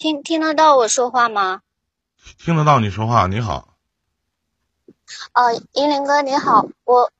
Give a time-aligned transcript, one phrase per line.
[0.00, 1.60] 听听得到我说话吗？
[2.38, 3.76] 听得到你说话，你好。
[5.34, 7.12] 呃，银林哥你好，我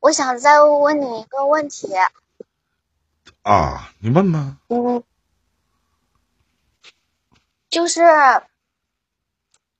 [0.00, 1.88] 我想再问你一个问题。
[3.42, 4.56] 啊，你问吧。
[4.66, 5.04] 嗯，
[7.68, 8.02] 就是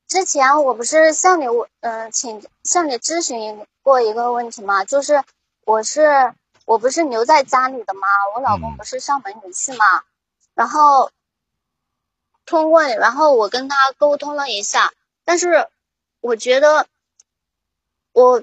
[0.07, 4.85] 之前我不是向你问，嗯，请向你咨询过一个问题吗？
[4.85, 5.25] 就是
[5.65, 6.33] 我是
[6.67, 8.07] 我不是留在家里的吗？
[8.37, 10.05] 我老公不是上门女婿嘛，
[10.55, 11.11] 然后
[12.51, 14.93] 通过，然后我跟他沟通了一下，
[15.25, 15.69] 但是
[16.21, 16.87] 我觉得
[18.13, 18.43] 我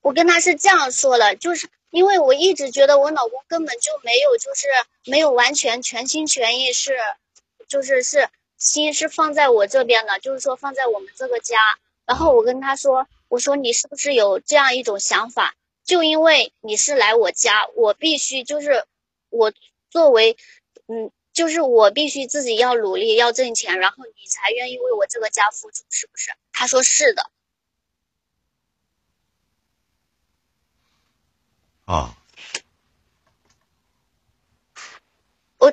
[0.00, 4.66] 我跟他是这样说了，就是因为我一直觉得我老公根本就没有，就是
[5.04, 6.96] 没有完全全心全意是，
[7.68, 11.56] 就是是心是放在我这边的，就是说放在我们这个家。
[12.04, 15.54] 然后我跟他说，我说你是不是有这样一种想法？
[15.84, 18.84] 就因为你是来我家，我必须就是
[19.30, 19.52] 我
[19.90, 20.36] 作为，
[20.88, 26.32] 嗯，就是我必须自己要努力要挣钱，然后你才愿意为我这个家付出，是不是？
[26.52, 27.30] 他说是的。
[31.84, 32.16] 啊，
[35.58, 35.72] 我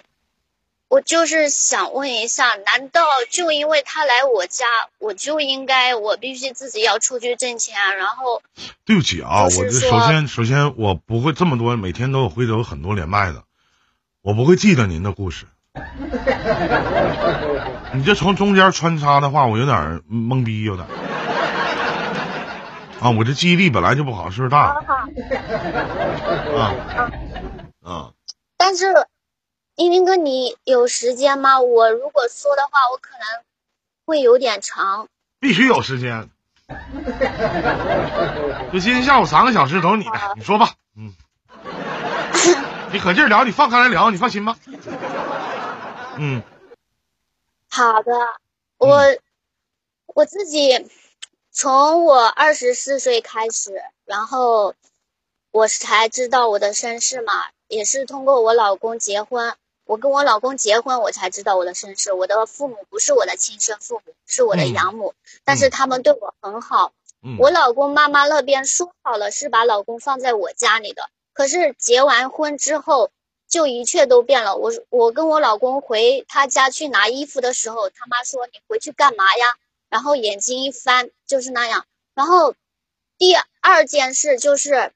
[0.88, 4.66] 我就是想问一下，难道就因为他来我家，
[4.98, 8.42] 我就应该我必须自己要出去挣钱，然后？
[8.86, 13.45] 对不起啊，我就首先首先我不会这么多，每天都有会有很多连麦的，
[14.22, 15.45] 我不会记得您的故事。
[17.94, 20.88] 你这从中间穿插的话，我有点懵逼，有点。
[23.02, 24.95] 啊，我这记忆力本来就不好，岁数大好好。
[26.58, 26.76] 啊
[27.81, 28.11] 啊，
[28.58, 28.88] 但是，
[29.76, 31.61] 英林哥，你有时间吗？
[31.61, 33.22] 我如果说的话，我可能
[34.06, 35.08] 会有点长。
[35.39, 36.30] 必须有时间。
[38.73, 41.14] 就今天下午三个小时都是你的，你说吧，嗯，
[42.92, 44.58] 你可劲儿聊，你放开来聊，你放心吧。
[46.20, 46.44] 嗯。
[47.70, 48.12] 好的，
[48.78, 49.00] 我、
[50.08, 50.89] 我自己
[51.50, 54.76] 从我二十四岁开始，然后
[55.52, 57.33] 我才知道我的身世嘛，
[57.70, 59.55] 也是通过我老公结婚，
[59.86, 62.11] 我跟我老公结婚，我才知道我的身世。
[62.11, 64.73] 我的父母不是我的亲生父母，是我的嗯。
[64.73, 65.14] 养母，
[65.45, 66.92] 但是他们对我很好。
[67.23, 73.10] 嗯，我老公妈妈那边说好了是把老公放在我家里的，可是结完婚之后
[73.49, 74.55] 就一切都变了。
[74.55, 79.58] 我我跟我老公回他家去拿衣服的时候，他妈说你回去干嘛呀？
[79.89, 81.86] 然后眼睛一翻就是那样。
[82.14, 82.54] 然后
[83.17, 84.93] 第二件事就是，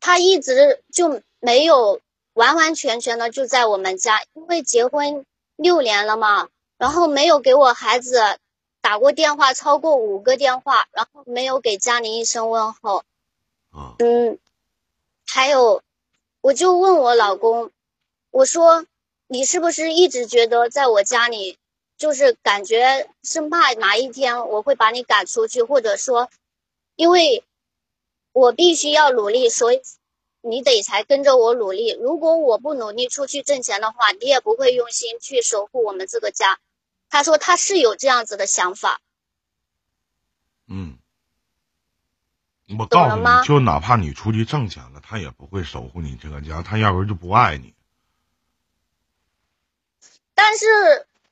[0.00, 2.00] 他一直就没有
[2.34, 5.26] 完完全全的就在我们家，因为结婚
[5.56, 6.48] 六年了嘛，
[6.78, 8.38] 然后没有给我孩子
[8.80, 13.04] 打过电话超过五个电话，然后没有给家里一声问候，
[13.70, 14.38] 啊嗯，
[15.26, 15.82] 还有，
[16.42, 17.70] 我就问我老公，
[18.30, 18.84] 我说
[19.28, 21.56] 你是不是一直觉得在我家里，
[21.96, 26.28] 就是感觉生怕哪一天我会把你赶出去，或者说，
[26.96, 27.44] 因为
[28.32, 29.80] 我必须要努力，所以
[30.40, 31.92] 你得才跟着我努力。
[31.92, 36.58] 如果我不努力出去挣钱的话，你也不会用心去守护我们这个家。
[37.08, 39.00] 他说他是有这样子的想法，
[40.66, 40.98] 嗯，
[42.78, 47.74] 我告诉你，就哪怕你出去挣钱了，他也不会守护你这个家，他压根儿就不爱你。
[50.34, 50.66] 但是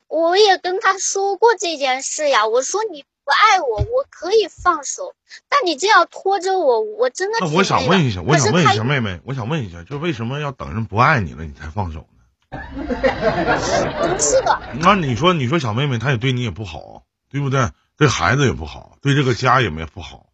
[0.09, 5.15] 我也跟他说过这件事呀，我说你不爱我，我可以放手，
[5.49, 12.17] 但你这样拖着我，我真的挺那我想问一下，我想问一下妹妹，我想问一下，就为什么要等人不爱你了你才放手呢？
[12.51, 17.71] 不是的，那你说，你说小妹妹她也对你也不好，对不对？
[17.97, 20.30] 对孩子也不好，对这个家也没不好，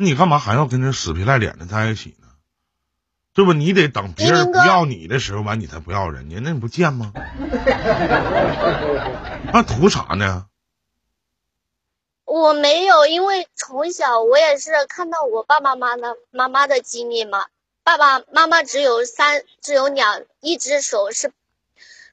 [0.00, 2.28] 那你干嘛还要跟人死皮赖脸的在一起呢？
[3.34, 3.52] 对不？
[3.52, 7.12] 你得等别人不要你的时候，完你才不要人家，那你不贱吗？
[9.52, 10.46] 那图啥呢？
[12.24, 17.46] 我没有，因为从小我也是看到我爸爸妈妈的妈妈的经历嘛，
[17.82, 21.32] 爸爸妈妈只有三，只有两，一只手是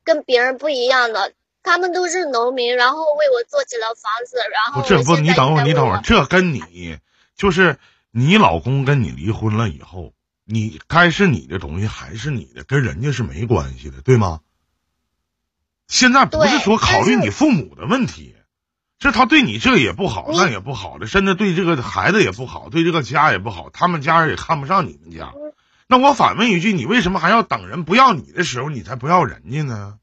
[0.03, 7.00] 跟别人不一样的，他们都是农民，然后为我做起了房子，然后不，这不，你等会儿，你等会儿，这跟你
[7.36, 7.78] 就是
[8.12, 10.14] 你老公跟你离婚了以后，
[10.46, 14.40] 你该是你的东西还是你的，跟人家是没关系的，对吗？
[15.88, 18.36] 现在不是说考虑你父母的问题，
[19.00, 25.54] 是他对你这也不好，那也不好的，甚至对这个孩子也不好，对这个家也不好，他们家人也看不上你们家嗯。
[25.88, 30.00] 那我反问一句，你为什么还要等人不要你的时候，你才不要人家呢？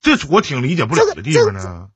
[0.00, 1.90] 这我挺理解不了的地方呢。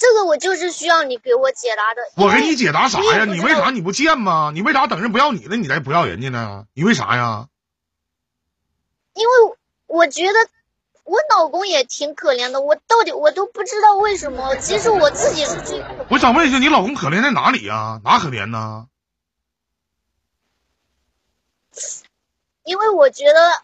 [0.00, 2.00] 这个我就是需要你给我解答的。
[2.16, 3.26] 我给你解答啥呀？
[3.26, 4.50] 你为啥你不见吗？
[4.54, 6.64] 你为啥等人不要你了，你再不要人家呢？
[6.72, 7.48] 你为啥呀？
[9.12, 9.32] 因为
[9.86, 10.48] 我觉得
[11.04, 14.56] 我老公也挺可怜的，我到底我都不知道为什么。
[14.56, 18.00] 其实我自己是最，我想问一下，你老公可怜在哪里呀？
[18.02, 18.86] 哪可怜呢？
[22.64, 23.62] 因为我觉得，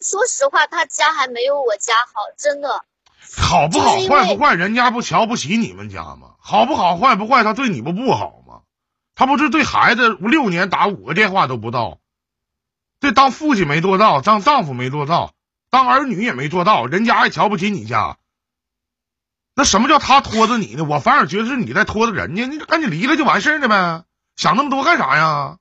[0.00, 2.82] 说实话，他家还没有我家好，真的。
[3.36, 6.34] 好不好坏不坏，人家不瞧不起你们家吗？
[6.38, 8.60] 好不好坏不坏，他对你不不好吗？
[9.14, 11.98] 他不是对孩子六年打五个电话都不到，
[13.00, 15.32] 这当父亲没做到，当丈夫没做到，
[15.70, 18.16] 当儿女也没做到，人家还瞧不起你家。
[19.54, 20.84] 那什么叫他拖着你呢？
[20.84, 24.04] 我反而觉得是你在拖着人家，你赶紧离了就完事儿了呗，
[24.34, 25.58] 想那么多干啥呀？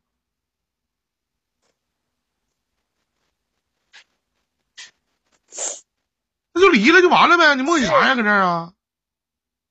[6.64, 8.16] 就离了就完了呗，你磨叽啥呀？
[8.16, 8.74] 搁这儿啊？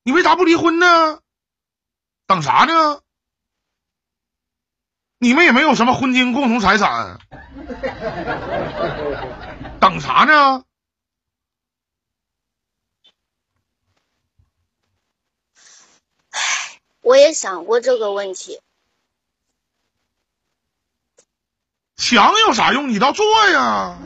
[0.02, 1.20] 你为啥不离婚呢？
[2.26, 3.00] 等啥呢？
[5.18, 7.18] 你们也没有什么婚姻共同财产，
[9.80, 10.64] 等啥呢？
[17.00, 18.60] 我也想过这个问题。
[21.96, 22.88] 想有啥用？
[22.88, 23.96] 你倒做呀！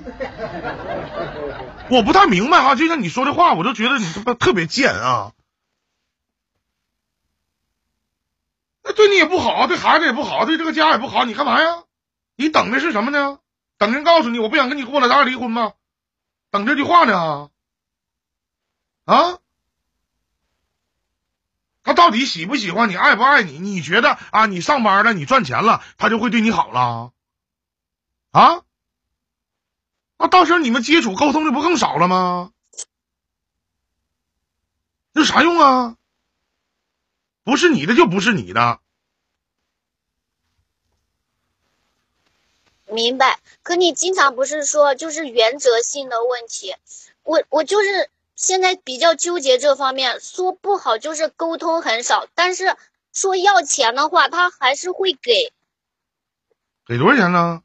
[1.88, 5.32] 我不太明白哈，就像你说的话，我就觉得你他妈特别贱啊！
[8.82, 11.84] 那对你也不好，对孩子也不好，对这个家也不好，你干嘛呀？
[12.36, 13.38] 你等的是什么呢？
[13.78, 15.74] 等人告诉你我不想跟你过了，咱俩离婚吧？
[16.50, 17.50] 等这句话呢？
[19.04, 19.38] 啊？
[21.84, 23.58] 他到底喜不喜欢你，爱不爱你？
[23.60, 27.12] 你觉得啊，你上班了，你赚钱了，他就会对你好了？
[28.32, 28.62] 啊？
[30.18, 32.52] 那到时候你们接触沟通，的不更少了吗？
[35.12, 35.96] 有啥用啊？
[37.42, 38.80] 不是你的就不是你的，
[42.86, 43.38] 明白。
[43.62, 46.74] 可你经常不是说就是原则性的问题，
[47.22, 50.20] 我我就是现在比较纠结这方面。
[50.20, 52.76] 说不好就是沟通很少，但是
[53.12, 55.52] 说要钱的话，他还是会给。
[56.86, 57.62] 给多少钱呢？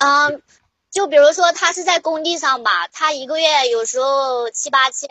[0.00, 0.42] 嗯，
[0.90, 5.08] 就比如说他是在工地上吧，他一个月有时候七八千，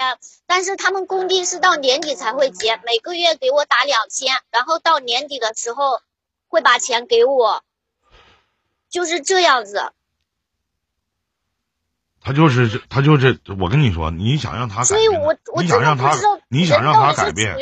[0.48, 6.02] 但是他们工地是到年底才会结，每个月给我打两千，然后到年底的时候
[6.48, 7.64] 会把钱给我，
[8.90, 9.94] 就是这样子。
[12.20, 17.56] 他就是他就是，我跟你说，你想让他改所以，我我你想让他你想让他改变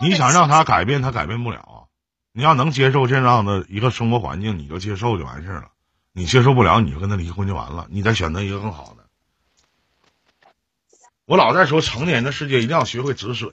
[0.00, 1.88] 你想让他改变，他改变不了。
[2.32, 5.68] 你要能接受这样的一个生活环境，你就接受就完事儿了。
[6.16, 9.04] 你接受不了，你就跟他离婚就完了，你再选择一个更好的。
[11.26, 13.52] 我老在说，成年人的世界一定要学会止损。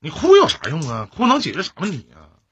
[0.00, 1.08] 你哭有啥用啊？
[1.08, 2.42] 哭能解决啥问题啊？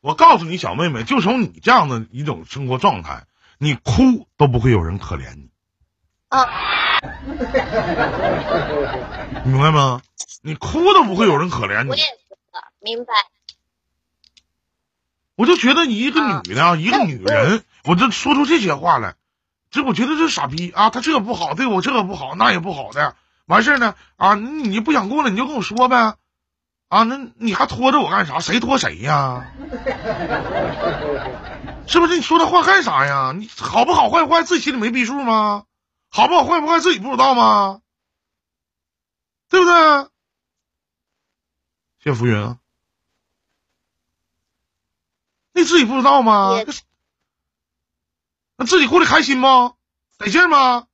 [0.00, 3.26] 我告诉你，小妹妹，就从你这样的一种生活状态，
[3.58, 5.50] 你哭都不会有人可怜你。
[6.28, 6.48] 啊，
[9.44, 10.00] 明白吗？
[10.40, 11.90] 你哭都不会有人可怜你
[12.80, 13.12] 明白。
[15.36, 19.14] 我就觉得一个啊女的啊，一个女人，我就说出这些话来，
[19.70, 23.16] 这我觉得这傻逼啊，他这不好，对我这个不好，那也不好的，
[23.46, 26.14] 完事儿呢啊，你你不想过了，你就跟我说呗，
[26.88, 28.38] 啊，那你还拖着我干啥？
[28.38, 29.50] 谁拖谁呀？
[31.86, 32.16] 是不是？
[32.16, 33.34] 你说这话干啥呀？
[33.36, 35.64] 你好不好坏不坏，自己心里没逼数吗？
[36.10, 37.80] 好不好坏不坏，自己不知道吗？
[39.50, 40.04] 对不对？
[42.02, 42.58] 谢谢浮云啊。
[45.54, 46.50] 你自己不知道吗？
[48.56, 49.76] 那自己过得开心吗？
[50.18, 50.88] 得劲吗？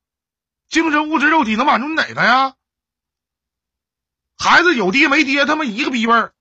[0.69, 2.55] 精神、物质、肉体能满足你哪个呀？
[4.37, 6.33] 孩子有爹没爹，他妈一个逼味儿，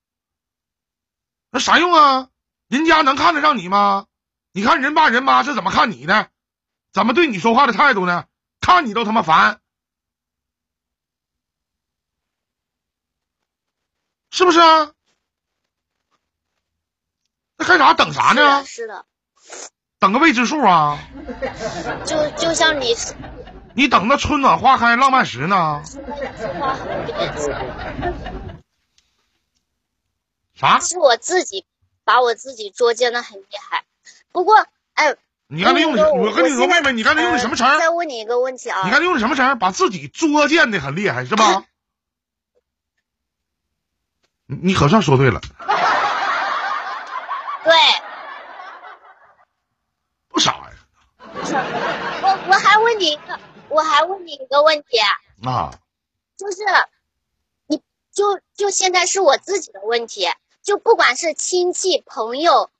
[1.51, 2.31] 那啥用啊？
[2.69, 4.07] 人家能看得上你吗？
[4.53, 6.31] 你看人爸人妈是怎么看你的？
[6.93, 8.27] 怎么对你说话的态度呢？
[8.61, 9.61] 看你都他妈烦，
[14.31, 14.93] 是不是啊？
[17.61, 18.65] 那干啥等啥是呢的，？
[18.65, 19.05] 是的，
[19.99, 20.99] 等个未知数啊！
[22.07, 22.97] 就就像你
[23.75, 25.83] 你等那春暖花开浪漫时呢？
[30.57, 30.81] 啥？
[30.81, 31.67] 是我自己
[32.05, 33.85] 把我自己捉奸的很厉害。
[34.33, 35.15] 不过，哎，
[35.47, 37.79] 你刚才用的，我跟你说，妹妹，你刚才用的什么词呃儿？
[37.79, 39.55] 再问你一个问题啊，你刚才用的什么词儿？
[39.57, 41.65] 把自己作践的很厉害是吧？
[44.47, 45.43] 你你可算说对了，
[47.65, 47.73] 对，
[50.29, 50.73] 不傻呀。
[52.23, 53.39] 我我还问你一个，
[53.69, 54.99] 我还问你一个问题，
[55.43, 55.71] 那！
[56.37, 56.59] 就是
[57.67, 60.27] 你就就现在是我自己的问题，
[60.63, 62.71] 就不管是亲戚朋友，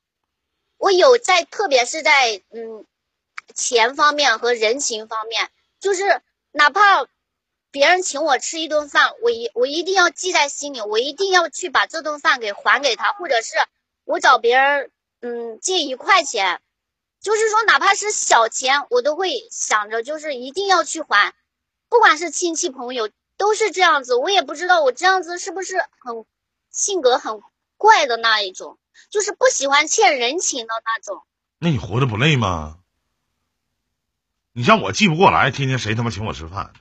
[0.77, 2.85] 我有在，特别是在嗯
[3.53, 6.21] 钱方面和人情方面，就是
[6.51, 7.05] 哪怕
[7.69, 13.53] 别人请我吃一顿饭，我一我一定要记在心里，我一定要去把这顿饭给还给他，或者是
[14.03, 14.91] 我找别人
[15.21, 16.61] 嗯借一块钱，
[17.19, 21.33] 就是说哪怕是小钱，我都会想着就是一定要去还，
[21.89, 26.25] 不管是亲戚朋友都是这样子，我也不知道我这样子是不是很
[26.69, 27.41] 性格很
[27.77, 28.77] 怪的那一种。
[29.09, 31.23] 就是不喜欢欠人情的那种。
[31.59, 32.77] 那你活着不累吗？
[34.53, 36.71] 你像我记不过来，天天谁他妈请我吃饭？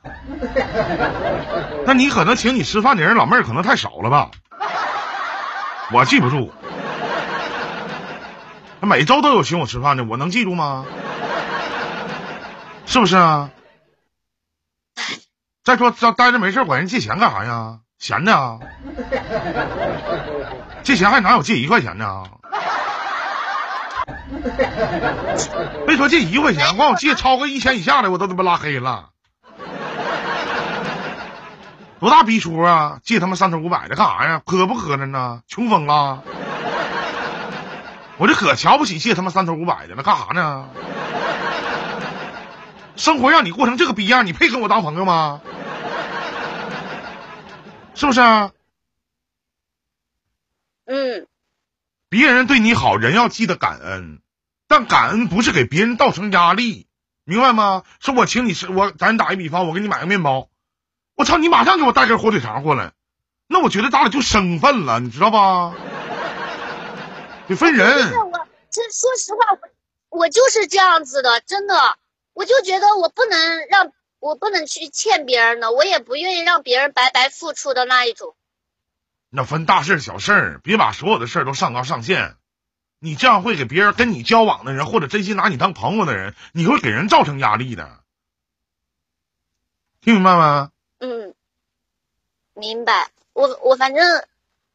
[1.87, 4.31] 那你可能请你吃饭的人老妹儿可能太少了吧？
[5.93, 6.53] 我记不住。
[8.81, 10.87] 那每周都有请我吃饭的，我能记住吗？
[12.87, 13.51] 是不是啊？
[15.63, 17.81] 再说，这待着没事管人借钱干啥呀？
[17.99, 18.59] 闲的啊？
[20.83, 22.25] 借钱还哪有借一块钱呢？
[25.87, 29.11] 别说借一块钱，光我借超过一千以下的，我都他妈拉黑了。
[32.01, 32.99] 多大逼数啊！
[33.05, 34.41] 借他妈三千五百的干啥呀？
[34.47, 35.43] 磕不磕碜呢？
[35.47, 36.23] 穷疯了！
[38.21, 40.69] 我这可瞧不起借他妈三头五百的了，干啥呢？
[42.95, 45.41] 生活让你过成这个逼样，你配跟我当朋友吗？
[47.95, 48.21] 是不是？
[50.85, 51.27] 嗯，
[52.11, 54.21] 别人对你好人要记得感恩，
[54.69, 56.87] 但感恩不是给别人造成压力，
[57.25, 57.85] 明白吗？
[58.01, 60.51] 说我请你吃，我咱打一比方，我给你买个面包，
[61.17, 62.93] 我操，你马上给我带根火腿肠过来，
[63.47, 65.73] 那我觉得咱俩就生分了，你知道吧？
[67.51, 67.87] 得分人。
[68.31, 69.59] 我这说实话，
[70.09, 71.97] 我我就是这样子的，真的，
[72.33, 78.35] 我就觉得我不能让我不能去欠别人的，我也不愿意让别人白白付出的那一种。
[79.31, 82.37] 那分大事小事，别把所有的事都上纲上线。
[82.99, 88.01] 你这样会给别人跟你交往的人，或者真心拿你当朋友的人，你会给人造成压力的。
[90.03, 90.71] 听明白吗？
[90.99, 91.35] 嗯，
[92.53, 93.11] 明白。
[93.33, 94.25] 我我反正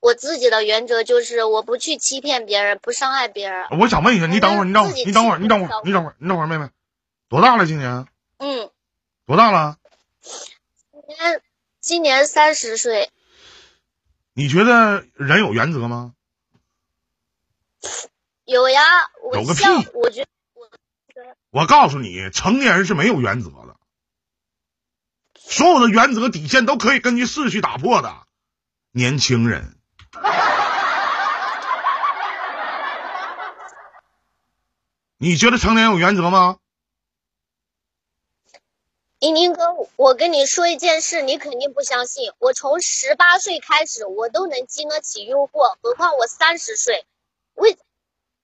[0.05, 3.65] 我自己的原则就是，我不去欺骗别人，不伤害别人。
[3.79, 6.69] 我想问一下，你等会儿，你等会儿，你等会儿，你等会儿，你等会儿，你等会儿，妹妹，
[7.27, 7.65] 多大了？
[7.65, 8.05] 今年？
[8.37, 8.69] 嗯。
[9.25, 9.79] 多大了？
[10.21, 11.41] 今年
[11.79, 13.09] 今年三十岁。
[14.33, 16.13] 你觉得人有原则吗？
[18.43, 18.83] 有呀，
[19.33, 19.63] 有个屁！
[19.95, 20.69] 我觉我
[21.49, 23.75] 我告诉你，成年人是没有原则的，
[25.33, 28.13] 所有的原则底线都可以根据事去打破的。
[28.91, 29.75] 年轻人，
[35.17, 36.57] 你觉得成年有原则吗？
[39.19, 39.61] 宁宁哥，
[39.95, 42.31] 我跟你说一件事，你肯定不相信。
[42.37, 47.05] 我从十八岁开始，我都能经得起诱惑，何况我三十岁，
[47.55, 47.75] 为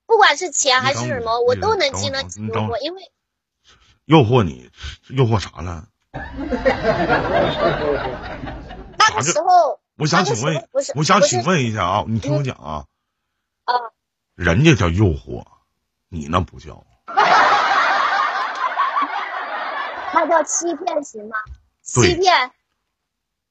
[0.07, 2.79] 不管是钱还是什么，我都能经得起诱惑。
[2.79, 3.11] 因为
[4.05, 4.71] 诱惑你，
[5.09, 5.89] 诱惑啥了？
[8.97, 12.85] 那个时候，我想请问，我想请问一下啊，你听我讲啊。
[13.65, 13.73] 啊。
[14.35, 15.45] 人家叫诱惑，
[16.09, 16.83] 你那不叫。
[20.13, 21.37] 那叫欺骗行吗？
[21.81, 22.51] 欺骗，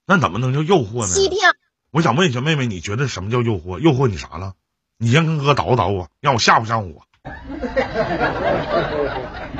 [0.07, 1.09] 那怎么能叫诱惑呢？
[1.09, 1.39] 欺骗。
[1.91, 3.79] 我想问一下妹妹，你觉得什么叫诱惑？
[3.79, 4.55] 诱惑你啥了？
[4.97, 7.07] 你先跟哥捣鼓捣鼓，让我吓唬吓唬我。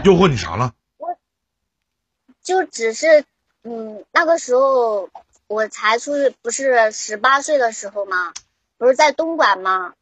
[0.05, 0.75] 诱惑你啥了？
[0.99, 1.17] 我
[2.43, 3.25] 就只是，
[3.63, 5.09] 嗯，那个时候
[5.51, 8.33] 我才出去，不是十八岁的时候吗？
[8.79, 9.95] 不是在东莞吗？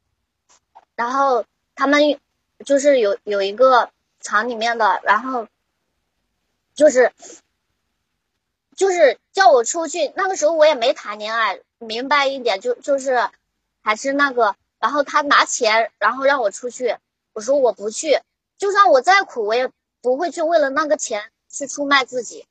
[0.94, 2.20] 然后他们
[2.66, 3.90] 就是有有一个
[4.20, 5.48] 厂里面的，然后。
[6.74, 7.12] 就是，
[8.76, 10.12] 就是叫我出去。
[10.14, 13.30] 那个时候我也没谈恋爱，明白一点就就是，
[13.82, 14.54] 还是那个。
[14.78, 16.96] 然后他拿钱，然后让我出去。
[17.32, 18.20] 我说我不去，
[18.58, 22.46] 就算我再苦，我也不会去为了那个钱去出卖自己。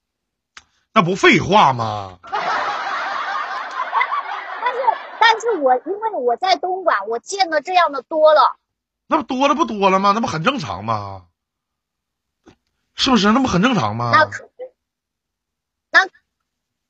[0.97, 2.17] 那不废话吗？
[2.25, 2.33] 但
[4.73, 4.79] 是，
[5.19, 8.55] 但是我因为我在东莞，我见的这样的多了。
[9.05, 10.13] 那不多了不多了吗？
[10.15, 11.25] 那不很正常吗？
[12.95, 13.31] 是不是？
[13.31, 14.09] 那不很正常吗？
[14.11, 14.49] 那可，
[15.91, 16.07] 那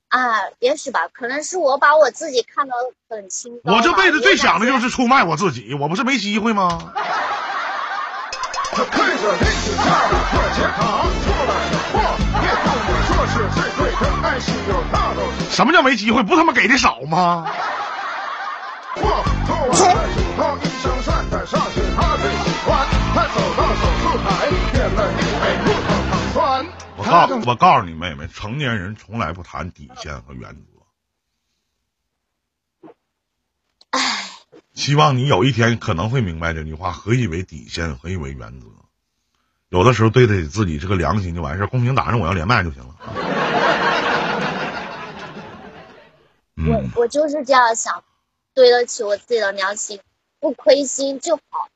[0.08, 2.72] 啊，也许吧，可能是我把我自己看得
[3.10, 3.60] 很轻。
[3.62, 6.94] 我这辈子最想的就是出卖我自己，我不是没机会吗？
[13.28, 14.54] 是是对，可爱心。
[15.50, 16.22] 什么叫没机会？
[16.22, 17.46] 不他妈给的少吗？
[18.96, 19.02] 我
[19.46, 22.86] 做完了手套，一生算得上是他最喜欢。
[23.14, 24.28] 他走到手术台，
[24.72, 26.66] 骗了你，哎，路上很酸。
[26.96, 30.62] 我告诉我告诉你妹妹，成年人从来不谈底线和原则。
[34.74, 38.66] 希望你有一天可能会明白这句话：何以为底线，何以为原则？
[39.70, 42.94] 有的时候对得起自己这个良心就完事儿，公屏打上我要连麦就行了。
[46.56, 48.02] 我嗯，我就是这样想，
[48.54, 50.00] 对得起我自己的良心，
[50.40, 51.68] 不亏心就好。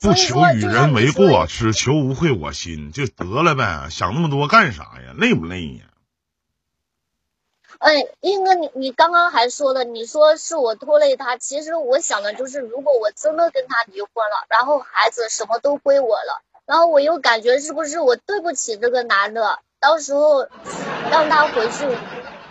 [0.00, 3.88] 不求与人为过，只求无愧我心，就得了呗。
[3.90, 5.14] 想那么多干啥呀？
[5.16, 5.84] 累不累呀？
[7.78, 20.48] 哎，英哥，你你刚刚还说了，你说是我拖累他，其实我想的就是，如果我真的跟他离婚了，然后孩子什么都归我了，然后我又感觉是不是我对不起这个男的，到时候
[21.10, 21.86] 让他回去，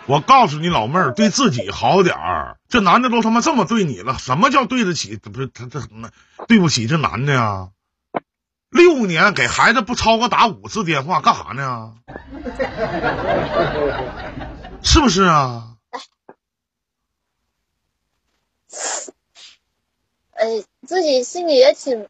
[0.06, 2.56] 我告诉你老妹儿，对自己好点儿。
[2.68, 5.16] 这男的都他妈这么对你了，什么叫对得起？
[5.16, 6.10] 不是他这那
[6.46, 7.70] 对不起这男的呀？
[8.70, 11.94] 六年给孩子不超过打五次电话，干啥呢？
[14.82, 15.76] 是不是啊？
[20.32, 22.08] 哎，自己心里也挺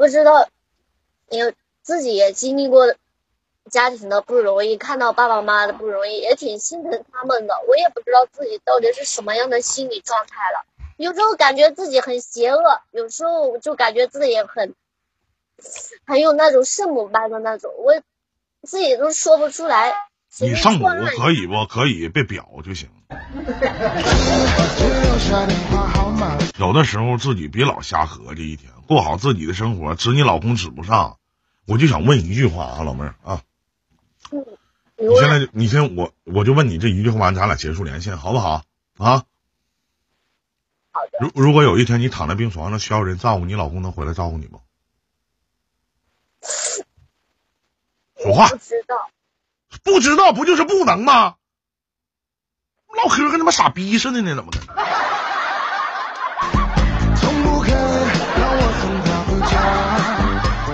[0.00, 0.48] 不知道，
[1.28, 2.94] 也自己也经历过
[3.70, 7.52] 家庭的不容易，看到爸爸妈妈的不容易，也挺心疼他们的。
[7.68, 10.64] 我也不知道自己到底是什么样的心理状态了。
[10.96, 14.74] 有时候感觉自己很邪恶，有时候就感觉自己很
[16.06, 18.00] 很有那种圣母般的那种，我
[18.62, 19.92] 自己都说不出来。
[20.40, 20.86] 你圣母
[21.18, 22.08] 可以不可以？
[22.08, 22.88] 别表就行。
[26.58, 31.16] 有的时候自己别老瞎合计，一天过好自己的生活，指你老公指不上。
[31.64, 33.42] 我就想问一句话啊，老妹儿啊，
[34.32, 38.64] 你你现在你先我我就问你这一句话完，咱俩结束连线，好不好？
[38.98, 39.22] 啊？
[40.90, 44.58] 好的，如如果有一天你躺在病床上需要人照顾，你老公能回来照顾你吗？
[48.20, 48.96] 说话不知道。
[49.84, 51.36] 不知道不就是不能吗？
[52.88, 54.58] 唠嗑跟他妈傻逼似的呢，怎么的？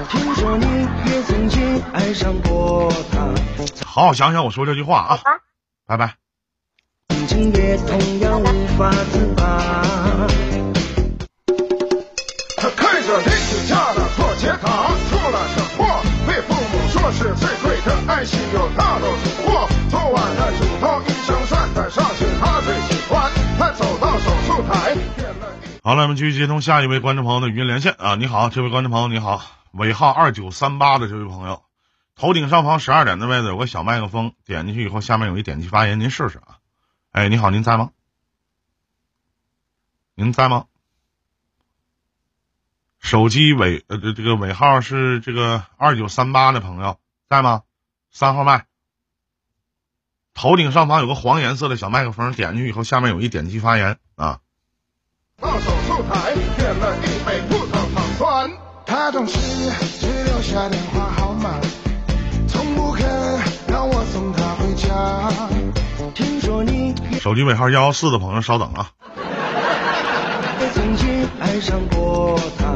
[0.07, 0.67] 听说你
[1.11, 3.29] 也曾经爱上过她，
[3.85, 5.19] 好好想想我说这句话啊！
[5.87, 6.15] 拜拜。
[7.09, 9.63] 曾经也同样无法自拔。
[12.77, 19.69] 看着邻居家的破铁塔，出了车祸，被父母说是最贵的爱心有大漏出货。
[19.91, 23.31] 昨晚的主刀一枪涮的上去，他最喜欢。
[23.59, 24.97] 他走到手术台。
[25.83, 28.17] 好了，我们继续接通下一位观众朋友的语音连线啊！
[28.17, 29.41] 你好，这位观众朋友你好，
[29.77, 31.63] 尾号二九三八的这位朋友，
[32.15, 36.59] 头顶上方十二点的位置有个小麦克风，点进去以后下面有一点击发言，您试试啊！
[37.13, 37.91] 哎，你好，您在吗？
[40.15, 40.65] 您在吗？
[42.99, 47.63] 手机尾呃这这个尾号是这个二九三八的朋友在吗？
[48.11, 48.65] 三号麦，
[50.33, 54.41] 头顶上方有个黄颜色的小麦克风，点进去以后下面有一点击发言啊。
[55.37, 57.86] 到手术台，点了一杯葡萄
[58.87, 59.07] 糖酸。
[59.07, 59.37] 她总是
[60.01, 61.51] 只留下电话号码，
[62.49, 63.05] 从不肯
[63.69, 64.89] 让我送她回家。
[66.15, 68.91] 听说你手机尾号幺幺四的朋友稍等啊，
[70.73, 72.67] 曾经爱上过他，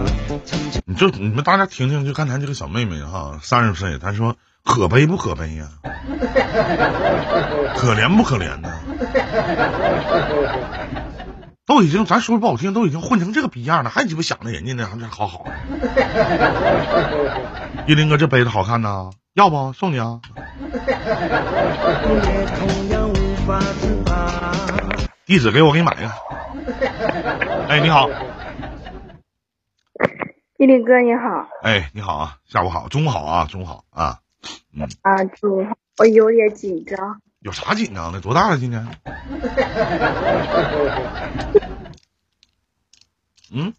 [0.84, 5.68] 你就你们大家听听，就刚才这个小妹妹哈，三十岁，她说可悲不可悲呀、
[7.76, 8.70] 可怜不可怜呢？
[11.70, 15.52] 都已经咱说不好听，都已经混成这个逼样了，还鸡巴想着人家呢，还这好好的。
[17.86, 20.20] 依林哥这杯子好看呐，要不送你啊？
[25.24, 26.10] 地址给我，给你买一个。
[27.68, 28.10] 哎，你好，
[30.58, 31.46] 依林哥你好。
[31.62, 34.18] 哎，你好啊，下午好，中午好啊，中午好啊，
[34.76, 34.88] 嗯。
[35.02, 35.64] 啊，祝
[35.98, 38.20] 我有点紧张，有啥紧张的？
[38.20, 38.86] 多大了今年？
[43.52, 43.72] 嗯，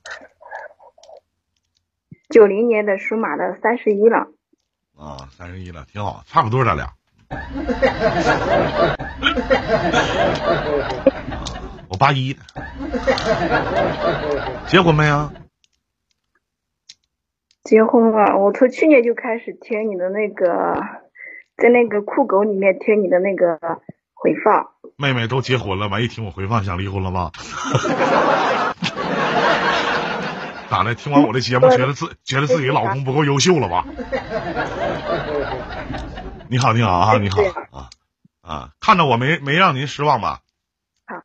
[2.29, 4.27] 九零年的属马的三十一了，
[4.97, 6.91] 啊，三十一了，挺好，差不多咱俩。
[11.87, 12.41] 我八一的，
[14.67, 15.31] 结婚没啊？
[17.63, 18.37] 结婚了。
[18.37, 20.75] 我从去年就开始听你的那个，
[21.57, 23.59] 在那个酷狗里面听你的那个
[24.13, 27.31] 回放，妹妹都结婚了，完一听我回放想离婚了吧？
[30.69, 30.95] 咋的？
[30.95, 33.85] 听完我的节目，觉得自觉得自己老公不够优秀了吧？
[36.47, 37.89] 你好，你好啊，你好啊
[38.41, 38.71] 啊！
[38.79, 40.41] 看着我没没让您失望吧？
[41.05, 41.15] 好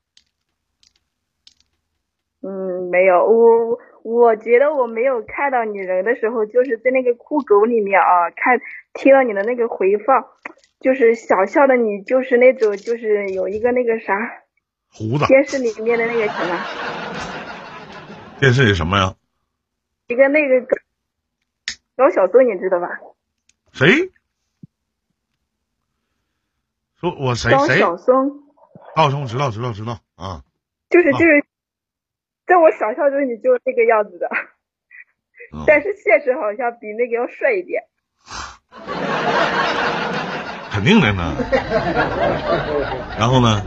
[2.42, 8.60] 嗯，没有，我我觉得我没有看到你人的时候，就是在那个酷狗里面啊，看
[8.94, 10.28] 听到你的那个回放，
[10.78, 14.14] 就是小笑的你，就是那种就是有一个那个啥，
[14.92, 15.26] 胡子。
[15.26, 16.56] 电视里面的那个什么，
[18.38, 19.16] 电视里什么呀？
[20.06, 20.76] 一个那个高
[21.96, 22.86] 高晓松，你知道吧？
[23.72, 24.12] 谁？
[27.00, 27.80] 说我谁高谁？
[27.80, 28.30] 晓松，
[28.94, 30.26] 高晓松知道知道知道啊。
[30.26, 30.44] 啊
[30.90, 31.44] 就是就是，
[32.46, 34.28] 在我想象中你就是那个样子的，
[35.52, 37.82] 嗯但是现实好像比那个要帅一点。
[40.70, 41.34] 肯定的呢。
[43.18, 43.62] 然后呢？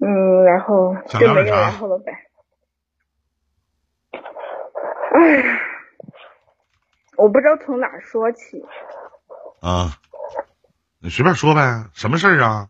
[0.00, 2.12] 嗯，然后就没有然后了呗。
[5.14, 5.60] 唉，
[7.16, 8.64] 我不知道从哪说起。
[9.60, 9.98] 啊，
[11.00, 12.68] 你随便说呗，什么事儿啊？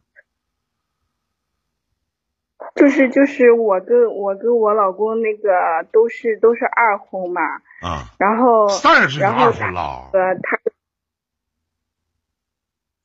[2.75, 7.41] 就是就是我跟我跟我老公那个都是都是二婚嘛，
[7.81, 10.11] 啊，然后三十二婚了。
[10.13, 10.59] 呃他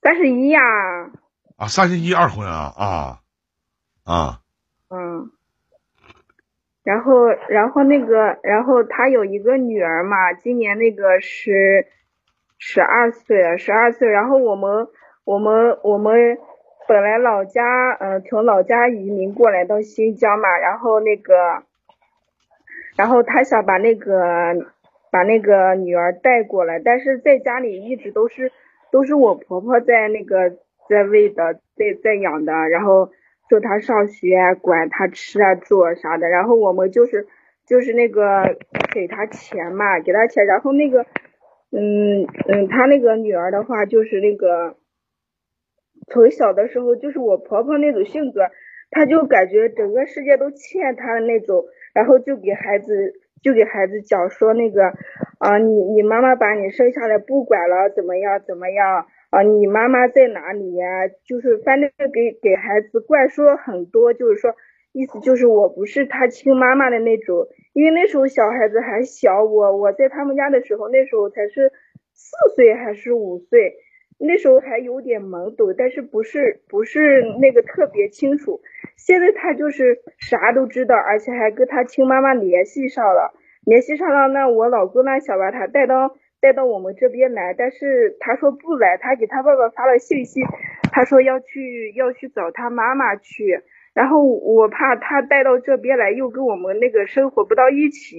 [0.02, 0.60] 三十一呀，
[1.56, 3.20] 啊，三十一二婚啊啊
[4.04, 4.40] 啊。
[4.88, 5.30] 嗯，
[6.82, 11.86] 然后然后那个然后他有一个女儿嘛，今年那个是
[12.58, 14.88] 十二岁，十二岁，然后我们
[15.24, 16.38] 我们我们
[16.90, 17.62] 本来老家
[18.00, 21.62] 呃从老家移民过来到新疆嘛，然后那个
[22.96, 24.56] 然后他想把那个
[25.12, 28.50] 把那个女儿带过来，但是在家里一直都是
[28.90, 30.50] 都是我婆婆在那个
[30.88, 33.10] 在喂的，在在养的，然后
[33.48, 37.28] 送她上学，管她吃啊住啊啥的，然后我们就是
[37.66, 38.56] 就是那个
[38.92, 41.06] 给她钱嘛，给她钱，然后那个
[41.70, 44.74] 嗯嗯，她那个女儿的话就是那个
[46.10, 48.40] 从小的时候就是我婆婆那种性格，
[48.90, 54.84] 她就感觉整个世界都欠她的那种，然后就给孩子就给孩子讲说那个
[55.38, 59.42] 啊，你你妈妈把你生下来不管了，怎么样怎么样啊？
[59.42, 61.08] 你妈妈在哪里呀？
[61.24, 64.54] 就是反正给给孩子灌输了很多，就是说
[64.92, 71.70] 意思就是我不是他亲妈妈的那种，因为那时候小孩子还小，我我在他们家的时候，那时候才是
[72.12, 73.76] 四岁还是五岁，
[74.20, 78.60] 那时候还有点懵懂，但是不是不是那个特别清楚。
[78.96, 83.32] 现在他就是啥都知道，而且还跟他亲妈妈联系上了。
[83.64, 90.40] 联系上了，那我老公呢想把他带到带到我们这边来，但是他说不来，他给他爸爸发了信息，
[90.92, 93.60] 他说要去要去找他妈妈去，
[93.94, 98.16] 然后我怕他带到这边来又跟我们那个生活不到一起，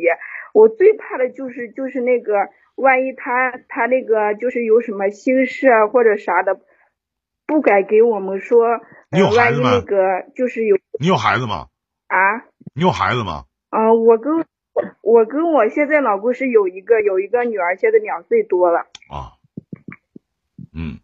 [0.54, 2.50] 我最怕的就是就是那个
[2.82, 6.60] 万一他他那个就是有什么心事啊或者啥的，
[7.46, 8.80] 不敢给我们说，
[9.12, 9.96] 你有孩子吗那个
[10.36, 11.68] 就是有你有孩子吗？
[12.08, 12.18] 啊。
[12.74, 13.46] 你有孩子吗？
[13.70, 14.46] 嗯、我跟
[15.02, 18.80] 我跟我现在老公是有一个有一个女儿，现在两岁多了。
[19.10, 19.36] 啊，
[20.74, 21.00] 嗯，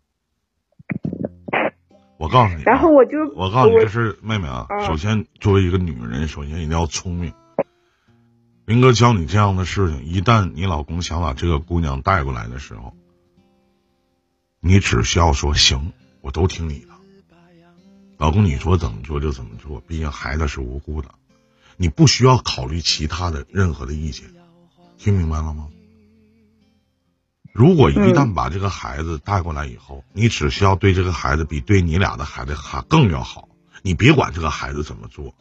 [2.18, 4.66] 我告诉你啊，然后我就我告诉你，我这是妹妹啊。
[4.70, 7.34] 嗯首先，作为一个女人，首先一定要聪明。
[8.68, 12.94] 林哥教你这样的事情，一旦你老公想把这个姑娘带过来的时候，
[14.60, 16.90] 你只需要说行，我都听你的。
[18.18, 21.12] 老公，你说怎么做就怎么做，毕竟孩子是无辜的，
[21.78, 24.26] 你不需要考虑其他的任何的意见，
[24.98, 25.70] 听明白了吗？
[27.54, 33.48] 如果一旦把这个孩子带过来以后，你只需要对这个孩子比对你俩的孩子还更要好。
[33.82, 35.34] 你别管这个孩子怎么做，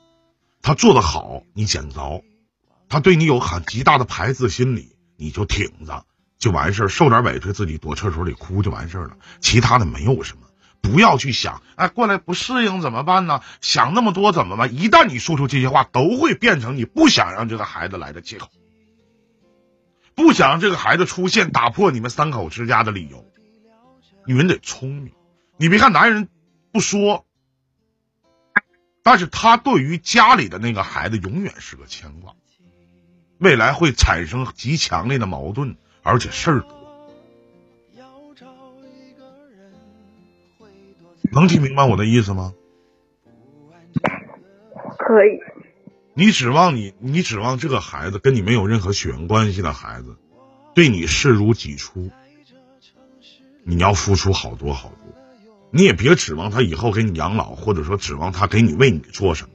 [0.63, 2.23] 他做的好你捡着，
[2.89, 6.05] 他对你有很极大的排斥心理，你就挺着
[6.39, 10.43] 就完事儿，受点委屈自己躲厕所里哭就完事儿了，其他的没有什么。
[10.83, 13.41] 不要去想，哎，过来不适应怎么办呢？
[13.61, 14.73] 想那么多怎么办？
[14.73, 18.51] 一旦你说出这些话，都会变成你不想让这个孩子来的借口。
[20.15, 23.25] 不想让这个孩子出现打破你们三口之家的理由。
[24.27, 25.13] 女人得聪明，
[25.57, 26.29] 你别看男人
[26.71, 27.27] 不说，
[29.03, 32.35] 但是他对于家里的那个孩子永远是个牵挂，
[33.39, 36.77] 未来会产生极强烈的矛盾，而且事儿多。
[41.33, 42.55] 能听明白我的意思吗？
[44.99, 45.39] 可以，
[46.15, 50.17] 你指望你，你指望这个孩子跟你没有任何血缘关系的孩子，
[50.75, 52.11] 对你视如己出，
[53.65, 55.15] 你要付出好多好多。
[55.71, 59.51] 你也别指望他以后给你养老，或者说指望他给你为你做什么，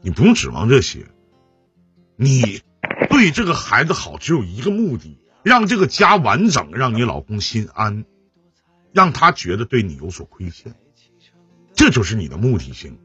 [0.00, 1.06] 你不用指望这些。
[2.20, 2.62] 你
[3.08, 8.04] 对这个孩子好只有一个目的，让这个家完整，让你老公心安，
[8.92, 10.74] 让他觉得对你有所亏欠，
[11.74, 12.98] 这就是你的目的性。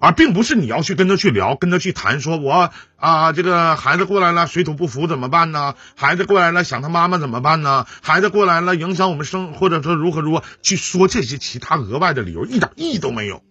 [0.00, 5.76] 而并不是你要去跟他去聊，跟他去谈，说我啊，这个孩子过来了，水土不服怎么办呢？
[5.94, 7.86] 孩子过来了，想他妈妈怎么办呢？
[8.02, 13.44] 孩子过来了，影响我们生，或者说如何如何去说这些其他额外的理由，一点意义都没有，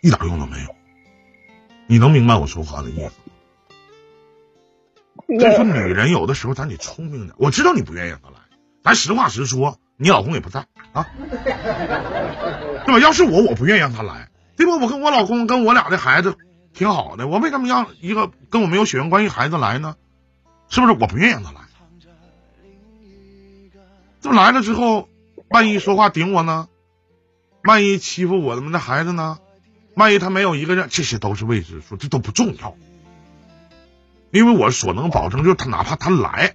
[0.00, 0.74] 一点用都没有。
[1.86, 3.12] 你能明白我说话的意思？
[5.26, 7.34] 所以说，女人有的时候咱得聪明点。
[7.38, 8.36] 我知道你不愿意让他来，
[8.82, 11.06] 咱实话实说，你老公也不在啊，
[12.86, 12.98] 对吧？
[12.98, 14.76] 要是我，我不愿意让他来，对吧？
[14.80, 16.38] 我跟我老公跟我俩的孩子
[16.72, 19.96] 挺好的，我为什么让一个跟我没有血缘关系孩子来呢？
[20.70, 20.92] 是不是？
[20.92, 21.60] 我不愿意让他来，
[24.20, 25.08] 这来了之后，
[25.50, 26.68] 万一说话顶我呢？
[27.64, 29.38] 万一欺负我们的孩子呢？
[29.98, 32.76] 万一他没有一个人，这些都是未知数，这都不重要。
[34.30, 36.54] 因为我所能保证，就是他哪怕他来，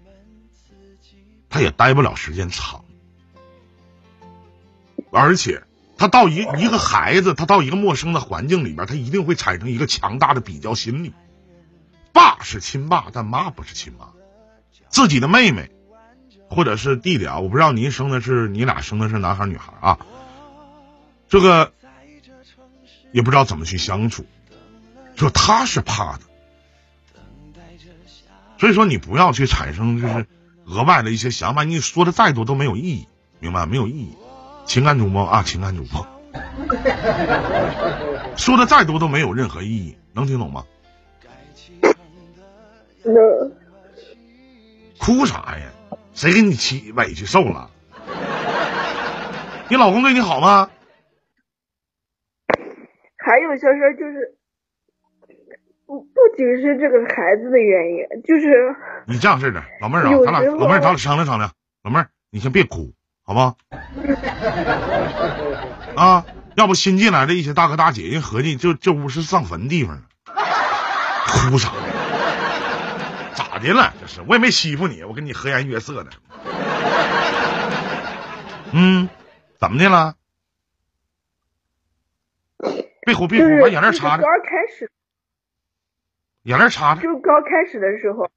[1.49, 2.85] 他也待不了时间长，
[5.11, 5.63] 而且
[5.97, 11.13] 他到一一个孩子，他到一个陌生的环境里边，他一定会产生一个强大的比较心理。
[12.13, 14.07] 爸是亲爸，但妈不是亲妈。
[14.89, 15.71] 自己的妹妹
[16.49, 19.99] 或者是弟弟啊，我不知道您生的是你俩生的是男孩女孩啊，
[21.27, 21.73] 这个
[23.13, 24.25] 也不知道怎么去相处，
[25.15, 26.19] 就他是怕的。
[28.57, 30.25] 所以说，你不要去产生就是
[30.65, 33.07] 额外的一些想法，你说的再多都没有意义，
[33.39, 34.13] 明白没有意义。
[34.65, 36.07] 情感主播啊，情感主播，
[38.35, 40.65] 说的再多都没有任何意义，能听懂吗？
[44.97, 45.67] 哭啥呀？
[46.13, 47.69] 谁给你气委屈受了？
[49.67, 50.69] 你老公对你好吗？
[53.23, 54.35] 还有小事就是。
[55.85, 58.73] 不不仅是这个孩子的原因，就是
[59.05, 61.51] 你这样式的，老妹儿啊，咱俩老妹儿，咱俩商量商量。
[61.83, 63.55] 老妹儿，你先别哭，好吧？
[65.95, 71.69] 啊，要不新进来的一些大哥大姐，人合计就这屋是上坟地方，哭啥？
[73.35, 73.93] 咋的了？
[74.01, 76.11] 这是我也没欺负你，我跟你和颜悦色的。
[78.71, 79.09] 嗯，
[79.59, 80.15] 怎么的了？
[83.05, 84.23] 别哭别哭，把眼泪擦着。
[84.23, 84.89] 刚开始。
[86.43, 88.27] 眼泪擦着，就刚开始的时候，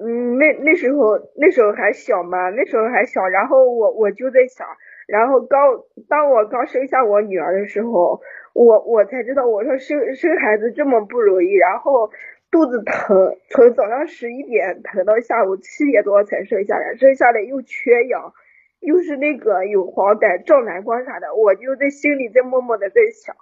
[0.00, 4.66] 嗯，那那时候那时候还小嘛，那时候还小，然后我我就在想，
[5.06, 5.60] 然后刚
[6.08, 8.22] 当我刚生下我女儿的时候，
[8.54, 12.10] 我我才知道，我说生生孩子这么不容易，然后
[12.50, 18.32] 肚子疼，从早上十一点疼到下午七点多才生下来，生下来又缺氧，
[18.80, 23.36] 又是那个有黄疸、照蓝光啥的，我就在心里在默默的在想。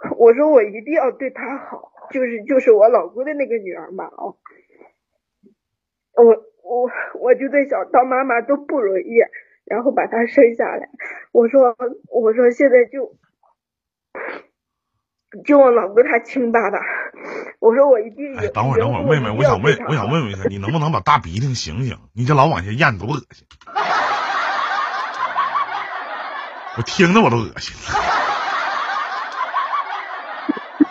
[0.16, 4.36] 我说我一定要对她好，就是就是我老公的那个女儿嘛哦，
[6.14, 6.24] 我
[6.62, 9.18] 我我就在想当妈妈都不容易，
[9.66, 10.88] 然后把她生下来，
[11.32, 11.76] 我说
[12.08, 13.14] 我说现在就
[15.44, 16.78] 就我老公他亲爸爸，
[17.60, 21.96] 我说我一定哎，等会儿等会儿，妹妹，我想问我想问问一下，你能不能把大鼻涕醒醒？
[22.14, 23.46] 你这老往下咽多恶心，
[26.76, 27.76] 我听着我都恶心。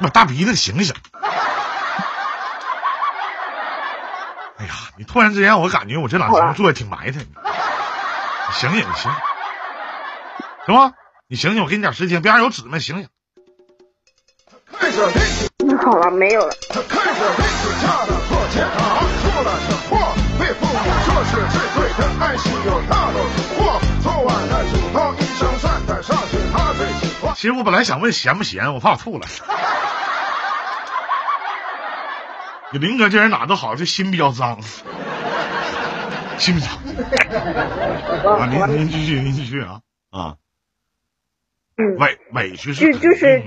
[0.01, 0.95] 把大鼻子醒醒！
[4.57, 7.19] 哎呀，你突然之间，我感觉我这两天做的挺埋汰。
[7.19, 9.11] 你醒醒，你醒，
[10.65, 10.93] 行吗？
[11.27, 12.79] 你醒醒，我给你点时间，边上有纸没？
[12.79, 13.07] 醒醒。
[15.59, 16.53] 那好了，没有了。
[27.35, 29.25] 其实我本来想问咸不咸，我怕我吐了。
[32.73, 34.61] 你林哥这人哪都好，这心比较脏，
[36.37, 36.67] 心比较
[38.29, 38.45] 啊！
[38.45, 40.37] 您您继续，您继续啊啊！
[41.77, 43.41] 嗯，委委屈是就就是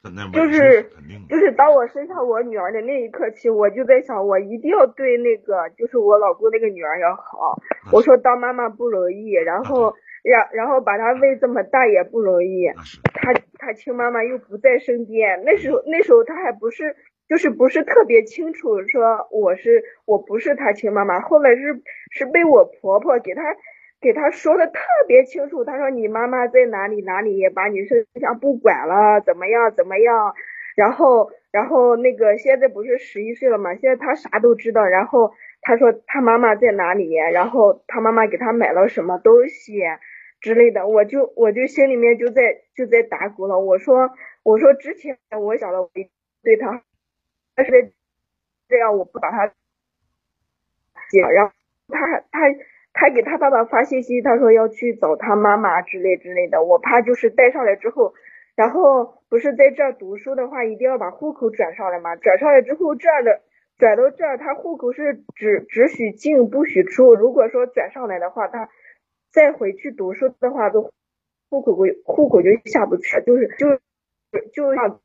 [0.00, 7.58] 真的，就是肯定就是当我生下我女儿的那一刻起，我就在想，我一定要对那个就是我老公那个女儿要好。
[7.90, 12.68] 我说当妈妈不容易，然后然然后把他喂这么大也不容易，
[13.14, 16.96] 他他亲妈妈又不在身边，那时候那时候他还不是。
[17.28, 21.20] 就是不是特别清楚，说我是我不是他亲妈妈。
[21.20, 23.42] 后来是是被我婆婆给他
[24.00, 25.62] 给他说的特别清楚。
[25.62, 30.32] 他说你妈妈在哪里哪里，把你剩下不管了，怎么样怎么样。
[30.74, 34.86] 然后然后那个现在不是十一岁了嘛，现在他啥都知道。
[34.86, 35.30] 然后
[35.68, 39.82] 他说他妈妈在哪里，然后他妈妈给他买了什么东西
[40.40, 40.86] 之类的。
[40.88, 42.40] 我就我就心里面就在
[42.74, 43.58] 就在打鼓了。
[43.58, 44.08] 我说
[44.42, 46.08] 我说之前我想了，我一
[46.42, 46.82] 对他。
[47.54, 47.92] 但是
[48.66, 49.48] 这样我不把他
[51.10, 51.52] 接，然后
[51.88, 52.48] 他他
[52.94, 56.62] 他给他爸爸发信息，他说要去找他妈妈之类之类的。
[56.62, 58.14] 我怕就是带上来之后，
[58.56, 62.16] 然后不是在这儿读书的话，一定要把户口转上来嘛。
[62.16, 63.42] 转上来之后，这儿的
[63.78, 67.14] 转到这儿，他户口是只只许进不许出。
[67.14, 68.68] 如果说转上来的话，他
[69.32, 70.90] 再回去读书的话，都
[71.48, 73.68] 户口户口就下不去，就是就
[74.52, 75.00] 就要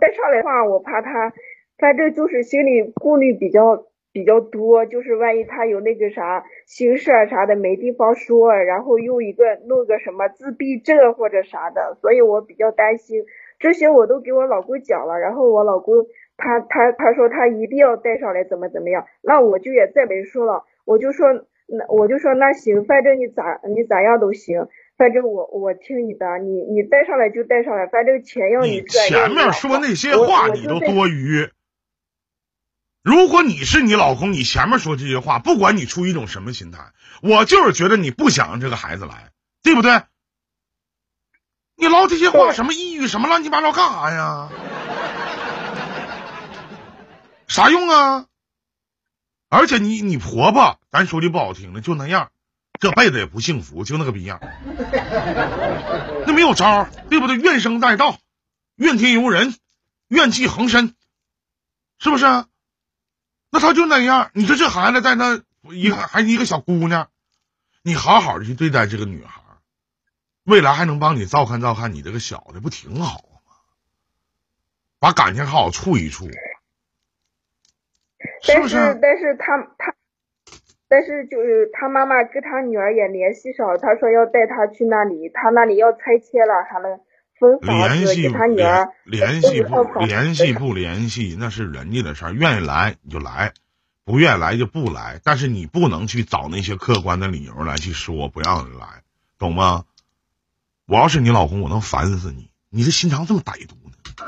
[0.00, 1.32] 带上来的话，我怕他，
[1.78, 13.24] 反正就是心里顾虑比较比较多，就是万一他有那个啥心事儿啥的没地方说，然后又一个弄个什么自闭症或者啥的，所以我比较担心。
[13.58, 16.06] 这些我都给我老公讲了，然后我老公
[16.40, 21.28] 他他他说他一定要带上来，怎么怎么样，那我就也再没说了，我就说
[21.66, 24.66] 那我就说那行，反正你咋你咋样都行。
[24.96, 29.08] 反正我我听你的，你你带上来就带上来，反正钱要你赚。
[29.08, 31.48] 前面说那些话你都多余。
[33.02, 36.80] 如果你是你老公，你前面说这些话，不管你出于一种什么心态，
[37.22, 39.30] 我就是觉得你不想让这个孩子来，
[39.62, 39.90] 对不对？
[41.76, 44.50] 你唠这些话什么抑郁什么乱七八糟干啥呀？
[47.50, 48.26] 啥用啊？
[49.48, 52.30] 而且你你婆婆，咱说句不好听的，就那样。
[52.78, 54.38] 这辈子也不幸福，就那个逼样，
[56.26, 57.36] 那没有招对不对？
[57.36, 58.18] 怨声载道，
[58.76, 59.52] 怨天尤人，
[60.06, 60.94] 怨气横生，
[61.98, 62.24] 是不是？
[63.50, 64.30] 那他就那样。
[64.32, 67.08] 你说这孩子在那一个还一个小姑娘，
[67.82, 69.42] 你好好的去对待这个女孩，
[70.44, 73.52] 未来还能帮你照看照看你这个小的，不挺好吗？
[75.00, 76.30] 把感情好好处一处，
[78.42, 78.76] 是不是？
[79.00, 79.94] 但是他他。
[80.92, 86.98] 但是就是他妈妈跟他女儿也联系上，他说要带他去那里，他那里要拆迁了，他们
[87.38, 88.88] 分房子给他女儿。
[89.04, 93.52] 联系不联系不联系，那是人家的事儿，愿意来你就来，
[94.04, 95.20] 不愿意来就不来。
[95.22, 98.86] 但是你不能去找那些客观的理由来去说不让人来，
[99.38, 99.84] 懂吗？
[100.88, 102.50] 我要是你老公，我能烦死你！
[102.68, 104.26] 你这心肠这么歹毒呢？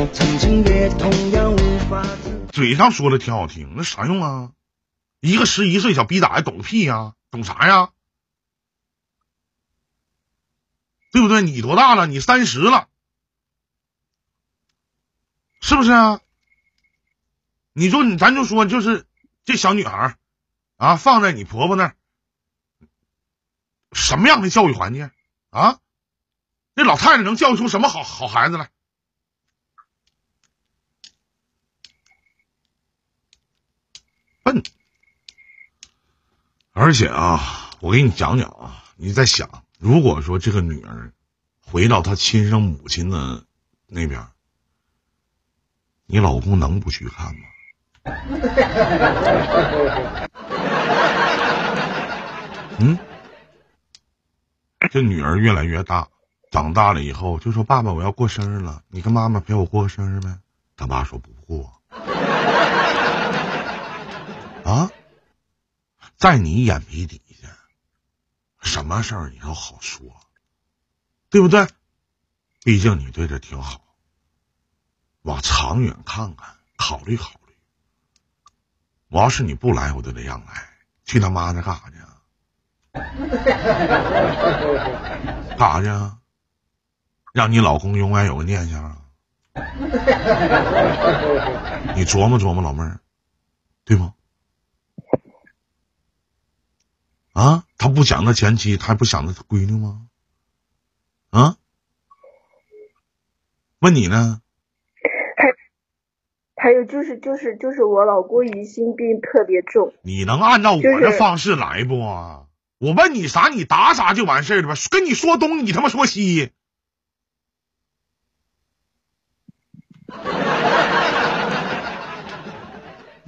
[2.52, 4.52] 嘴上说的挺好听，那啥用啊？
[5.20, 7.14] 一个十一岁小逼崽懂个屁呀？
[7.30, 7.90] 懂啥呀？
[11.12, 11.42] 对不对？
[11.42, 12.06] 你多大了？
[12.06, 12.88] 你三十了，
[15.60, 16.20] 是不是啊？
[17.74, 19.06] 你说你，咱就说，就是
[19.44, 20.16] 这小女孩
[20.76, 21.96] 啊，放在你婆婆那儿，
[23.92, 25.10] 什么样的教育环境
[25.50, 25.78] 啊？
[26.74, 28.70] 那老太太能教育出什么好好孩子来？
[36.82, 39.46] 而且啊，我给你讲讲啊，你在想，
[39.78, 41.12] 如果说这个女儿
[41.60, 43.44] 回到她亲生母亲的
[43.86, 44.26] 那边，
[46.06, 47.42] 你老公能不去看吗？
[52.80, 52.98] 嗯，
[54.90, 56.08] 这女儿越来越大，
[56.50, 60.34] 长大了以后就说：“爸爸，我要过生日了，你跟妈妈陪我过个生日呗。”
[60.78, 61.70] 他爸说：“不过。”
[64.64, 64.90] 啊，
[66.20, 67.48] 在你眼皮底下，
[68.60, 70.04] 什么事儿你都好说，
[71.30, 71.66] 对不对？
[72.62, 73.82] 毕竟你对他挺好，
[75.22, 77.54] 往长远看看，考虑考虑。
[79.08, 80.68] 我要是你不来，我都得让来。
[81.06, 81.96] 去他妈那干啥去？
[85.56, 85.86] 干啥去？
[87.32, 88.98] 让你老公永远有个念想啊。
[91.96, 93.00] 你琢磨琢磨，老妹儿，
[93.86, 94.12] 对吗？
[97.40, 100.02] 啊，他不想他前妻，他还不想着他闺女吗？
[101.30, 101.56] 啊？
[103.78, 104.42] 问你呢？
[105.38, 105.48] 还
[106.62, 109.94] 还有就是就是就是我老公疑心病特别重。
[110.02, 111.94] 你能按照我的方式来不？
[111.96, 114.74] 我问你啥，你答啥就完事儿了吧？
[114.90, 116.52] 跟你说东，你他妈说西。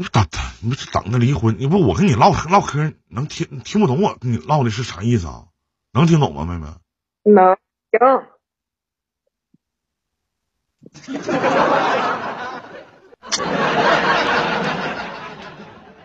[0.03, 1.55] 你等等，你不是等着离婚？
[1.61, 5.45] 你不我跟你唠唠嗑，能听听不懂我跟你唠的是啥意思啊？
[5.93, 6.67] 能听懂吗，妹妹？
[7.23, 7.57] 能
[7.93, 8.27] 行。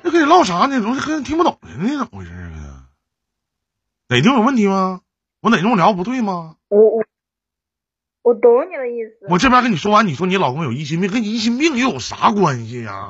[0.04, 0.80] 那跟你唠啥呢？
[0.80, 2.86] 总是跟听不懂似的，怎么回事啊？
[4.10, 5.02] 哪地方有问题吗？
[5.42, 6.58] 我哪地方聊不对吗？
[6.70, 7.04] 我我
[8.22, 9.26] 我懂你的意思。
[9.30, 13.10] 我这边跟你说完，你说你老公有疑心病，跟疑心病又有啥关系呀？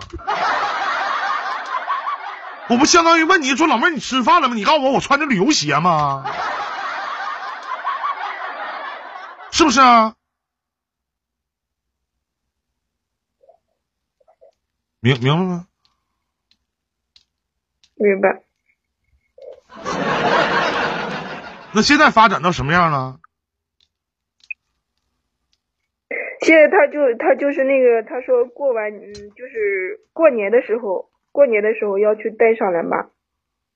[2.70, 4.56] 我不相当于问你说老妹儿你吃饭了吗？
[4.56, 6.26] 你告诉我我穿着旅游鞋吗？
[9.52, 10.16] 是不是啊？
[15.00, 15.68] 明明白吗？
[17.96, 18.44] 明白。
[21.74, 23.20] 那现在发展到什么样了？
[26.42, 33.12] 现在他就他就是那个，他说过完嗯，就是过年的时候，过年的时候要去带上来嘛。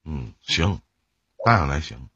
[0.03, 0.81] 嗯，行，
[1.45, 2.09] 带上来行。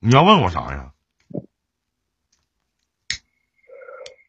[0.00, 0.92] 你要问我啥呀？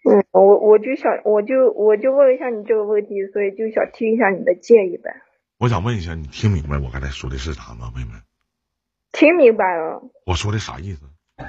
[0.05, 5.23] 嗯，我我就想，我就我就问一下你这个问题，所以就想听一下你的建议呗。
[5.57, 8.11] 我想问一下，你听明白我刚才说的是啥吗，妹妹？
[9.11, 10.03] 听明白了。
[10.27, 11.09] 我说的啥意思？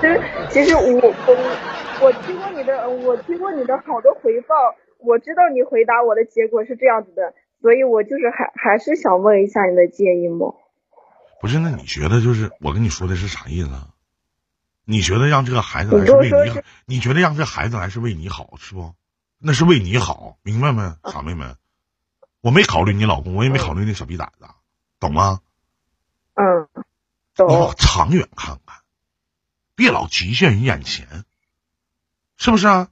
[0.00, 4.56] 其实其实我我我听过你的，我听过你的好多回报，
[5.02, 10.54] 我知道你回答我的结果是这样子的，所以我就是还还是想问一下你的建议嘛。
[11.40, 13.88] 不是，那你觉得就是我跟你说的是啥意思啊？
[14.84, 16.62] 你觉得让这个孩子来是为你？
[16.86, 18.94] 你觉得让这孩子来是为你好是不？
[19.38, 21.54] 那是为你好，明白没，傻妹妹？
[22.42, 24.46] 我没考虑你老公，我也没考虑那小逼崽子，
[24.98, 25.40] 懂吗？
[26.34, 26.68] 嗯，
[27.36, 27.74] 你往。
[27.76, 28.78] 长远看看，
[29.74, 31.24] 别老局限于眼前，
[32.36, 32.88] 是不是啊？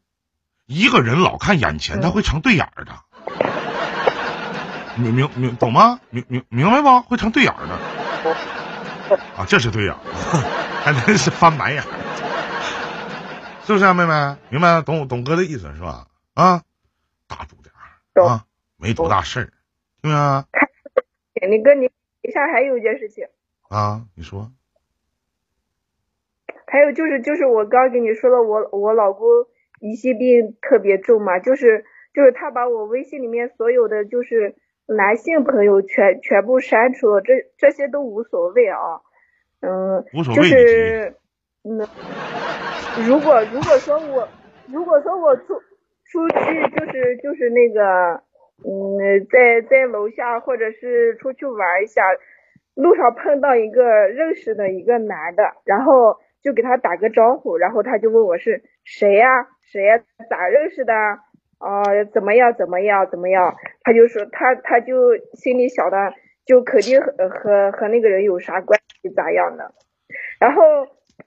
[0.69, 2.93] 一个人老看眼前，他会成对眼儿的，
[4.97, 5.99] 明明明懂吗？
[6.11, 7.01] 明明明白不？
[7.09, 7.75] 会成对眼儿的。
[9.39, 9.99] 啊，这是对眼儿，
[10.85, 11.89] 还真是翻白眼儿，
[13.65, 14.37] 是不是啊，妹妹？
[14.51, 16.07] 明白懂懂哥的意思是吧？
[16.35, 16.61] 啊，
[17.27, 18.45] 大度点儿啊，
[18.77, 19.49] 没多大事儿，
[20.03, 20.45] 听没啊？
[21.49, 21.87] 你哥，你
[22.21, 23.25] 一下还有一件事情，
[23.71, 24.53] 啊，你说，
[26.67, 29.27] 还有就是就是我刚跟你说了，我我老公
[29.81, 34.55] 疑心病特别重嘛，就是就是他把我微信里面所有的就是
[34.87, 38.79] 男性朋友全全部删除了，这这些都无所谓啊，
[39.61, 41.15] 嗯，就无所谓，你是
[41.65, 41.87] 嗯，
[43.07, 44.29] 如果如果说我
[44.73, 45.61] 如果说我出
[46.05, 46.37] 出去
[46.77, 48.23] 就是就是那个
[48.65, 52.03] 嗯，在在楼下或者是出去玩一下，
[52.75, 60.95] 路上碰到一个认识的一个男的，然后就给他打个招呼，然后他就问我是谁呀、谁呀、咋认识的？
[61.59, 61.83] 啊、
[62.13, 62.55] 怎么样？
[62.55, 63.11] 怎么样？
[63.11, 63.57] 怎么样？
[63.83, 66.15] 他就说他他就心里想的，
[66.47, 69.73] 就肯定和和和那个人有啥关系咋样的。
[70.39, 70.63] 然后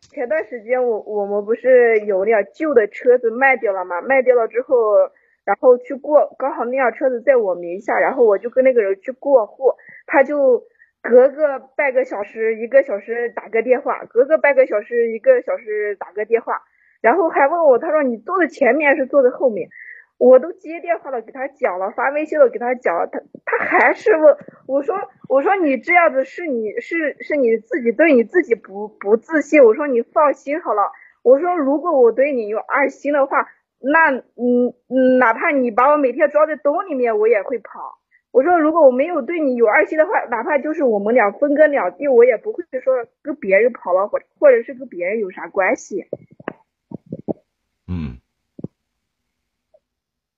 [0.10, 4.00] 前段时间我我们不是有辆旧的车子卖掉了嘛？
[4.02, 4.96] 卖掉了之后，
[5.44, 9.74] 然后去过，刚好那辆车子在我名下，然后我就跟那个人去过户，
[10.08, 10.64] 他就
[11.02, 16.62] 隔个半个小时、一个小时打个电话，隔个半个小时、一个小时打个电话，
[17.02, 19.70] 然后还问我，他说你坐在前面还是坐在后面？
[20.18, 24.38] 我都接电话了，给他讲了，发微信了，给他讲了，他他还是问
[24.68, 24.96] 我说
[25.28, 30.92] 我说你这样子是你是是你自己对你自己不不自信，我说你放心好了，
[31.24, 33.48] 我说如果我对你有二心的话，
[33.80, 37.98] 那嗯嗯哪怕你把我每天装在兜里面，我也会跑。
[38.32, 46.08] 我说如果我没有对你有二心的话，哪怕就是我们俩分隔两地，我也不会说跟别人跑了，或或者是跟别人有啥关系，
[47.88, 48.20] 嗯，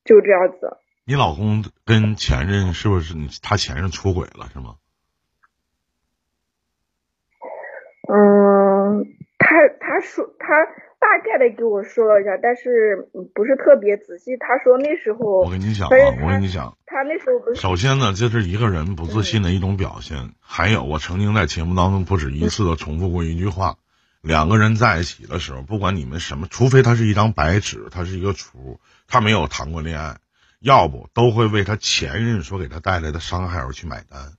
[0.03, 0.77] 就这样子。
[1.05, 4.77] 你老公跟前任是不是你他前任出轨了是吗？
[8.09, 9.05] 嗯，
[9.37, 9.47] 他
[9.79, 10.47] 他说他
[11.03, 14.37] 大概的给我说了一下，但是嗯不是特别仔细。
[14.39, 15.91] 他说那时候我跟你讲啊，
[16.23, 20.31] 我跟你讲，他那时候不是首先呢，这是一个人不自信的一种表现。
[20.39, 23.75] 还有，我曾经在节目当中不止一次的重复过一句话：
[24.21, 30.17] 两个人在一起的时候，不管你们什么，除非他是一张白纸，他是一个厨，他没有谈过恋爱，
[30.61, 34.33] 要不都会为他前任所给他带来的伤害而去买单。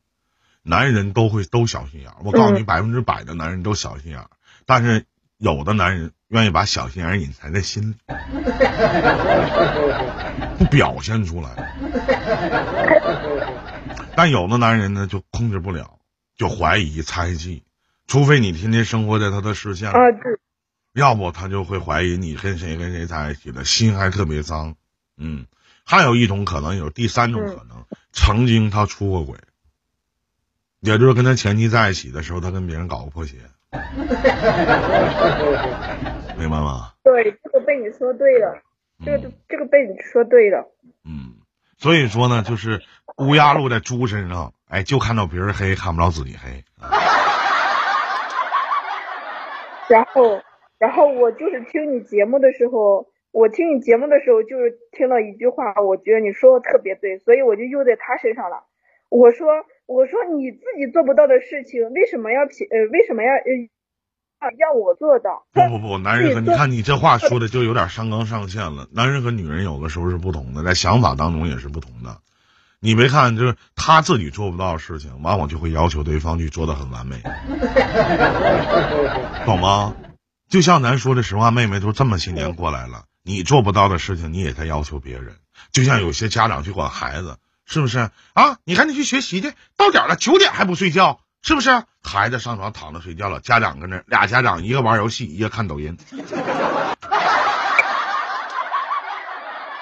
[0.63, 4.31] 男人都会都小心眼儿，我告诉你，百分之百的男人都小心眼儿，
[4.65, 5.05] 但是
[5.37, 7.97] 有的男人愿意把小心眼儿隐藏在心里，
[10.59, 11.75] 不表现出来。
[14.17, 15.99] 但有的男人呢，就控制不了，
[16.37, 17.65] 就怀疑、猜忌，
[18.07, 20.39] 除非你天天生活在他的视线里，啊，对，
[20.93, 24.77] 要不他就会怀疑你跟谁跟谁在一起了，心还特别脏。
[25.17, 25.47] 嗯，
[25.85, 29.39] 还有一种可能，有第三种可能，曾经他出过轨，
[30.81, 33.37] 也就是跟他前妻在一起的时候，他跟别人搞过破鞋，
[36.39, 36.93] 明白吗？
[37.03, 38.59] 对，这个被你说对了，
[39.05, 40.71] 这个嗯这个被你说对了。
[41.05, 41.35] 嗯，
[41.79, 42.83] 所以说呢，就是
[43.19, 46.65] 乌鸦落在猪身上，哎，就看到别人黑，看不着自己黑。
[46.81, 46.91] 啊
[49.87, 50.41] 然后，
[50.79, 58.65] 然后我就是听你节目的时候，我听你节目的时候就是听了一句话，我觉得你说的特别对，所以我就用在他身上了。
[59.11, 59.47] 我说，
[59.87, 65.47] 我说你自己做不到的事情，为什么要别呃为什么要呃让我做到。
[65.53, 68.89] 不不不，男人和你看你这话说的就有点上纲上线了。
[68.93, 72.19] 男人和女人有的时候是不同的，在想法当中也是不同的。
[72.81, 77.17] 你别看就是他自己做不到的事情，往往就会要求对方去做的很完美，
[79.47, 79.97] 懂吗？
[80.51, 85.37] 就像咱说的实话，妹妹都这么些年过来了，你做不到的事情，你也在要求别人。
[85.73, 88.59] 就像有些家长去管孩子，是不是啊？
[88.65, 91.85] 你赶紧去学习去，到点了九点还不睡觉，是不是？
[92.03, 95.97] 孩子上床躺着睡觉了，家长跟那俩家长，一个玩游戏，一个看抖音。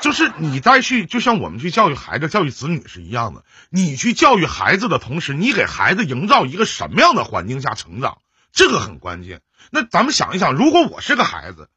[0.01, 3.45] 就是你再去，就像我们去教育孩子、教育子女是一样的。
[3.71, 8.19] 你去教育孩子的同时，你给孩子营造一个什么样的环境下成长，
[8.53, 9.43] 这个很关键。
[9.71, 11.71] 那咱们想一想，如果我是个孩子，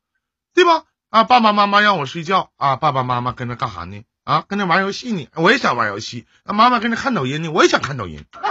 [0.56, 0.86] 对吧？
[1.12, 4.04] 啊，爸爸妈妈让我睡觉啊，爸爸妈妈跟着干啥呢？
[4.26, 6.26] 啊，跟着玩游戏呢，我也想玩游戏。
[6.44, 8.26] 那，妈妈跟着看抖音呢，我也想看抖音，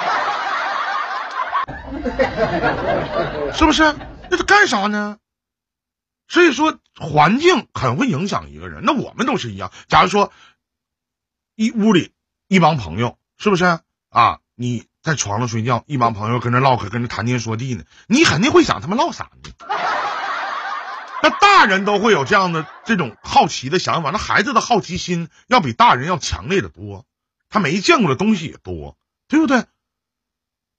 [3.55, 3.83] 是不是？
[4.31, 5.18] 那他干啥呢？
[6.29, 8.85] 所以说，环境很会影响一个人。
[8.85, 9.72] 那我们都是一样。
[9.89, 10.33] 假如说，
[11.57, 12.12] 一屋里
[12.47, 14.39] 一帮朋友，是不是啊？
[14.55, 19.51] 你在床上睡觉，一帮朋友跟着唠嗑，跟着谈天说地呢，你肯定会想他们唠啥呢？
[21.25, 27.07] 那大人都会有这样的这种好奇的想法，那孩子的好奇心要比大人要强烈的多，
[27.49, 29.64] 他没见过的东西也多，对不对？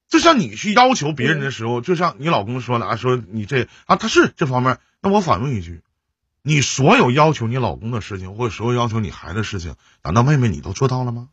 [0.08, 5.82] 就像你去要求别人的时候，就像你老公说的啊，说你这啊，他是这方面，那我反问一句，
[6.42, 9.74] 你所有要求你老公的事情，或者所有要求你孩子的事情，
[10.04, 11.28] 难道妹妹你都做到了吗？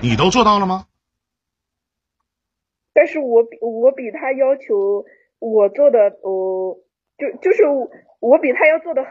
[0.00, 0.86] 你都做到了吗？
[2.92, 5.04] 但是我比我比他要求
[5.38, 6.76] 我做的，哦，
[7.18, 7.64] 就就是
[8.20, 9.10] 我比他要做的好。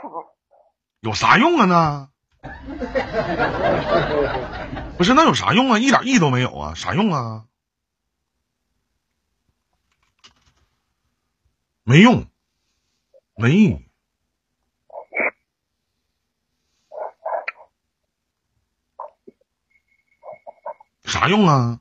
[1.02, 2.10] 有啥用啊那？
[4.98, 5.80] 不是，那有啥用啊？
[5.80, 7.46] 一点意义都没有啊，啥用啊？
[11.84, 12.26] 没用，
[13.36, 13.86] 没意义。
[21.06, 21.80] 啥用啊？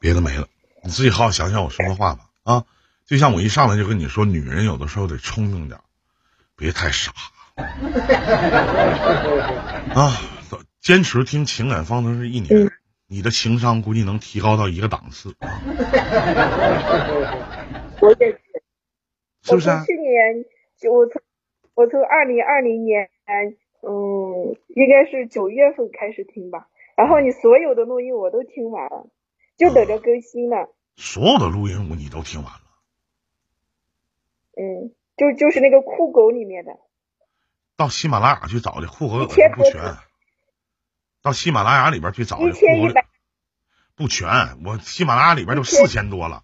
[0.00, 0.48] 别的没了，
[0.82, 2.64] 你自己好好想想我说的话吧啊！
[3.06, 5.84] 就像我一上来就跟你说，女人有的时候得聪明点儿，
[6.56, 7.12] 别太傻
[9.94, 10.16] 啊！
[10.80, 12.70] 坚持听情感方程式一年，
[13.06, 15.34] 你的情商估计能提高到一个档次，
[18.00, 18.40] 我也是，
[19.42, 19.84] 是不是啊？
[19.84, 20.46] 去年
[20.80, 21.20] 就我从
[21.74, 23.10] 我从二零二零年，
[23.82, 26.68] 嗯，应该是九月份开始听吧。
[26.96, 29.06] 然后你所有的录音我都听完了，
[29.60, 30.56] 就等着更新呢。
[30.96, 32.60] 所有的录音我你都听完了，
[34.56, 36.72] 嗯，就就是那个酷狗里面的。
[37.76, 39.34] 到喜马拉雅去找去，酷狗不
[39.64, 39.96] 全，
[41.20, 42.94] 到喜马拉雅里边去找去，酷狗里，
[43.94, 44.28] 不全，
[44.64, 46.42] 我喜马拉雅里边就一千四千多了。